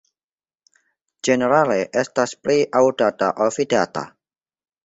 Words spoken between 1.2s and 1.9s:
Ĝenerale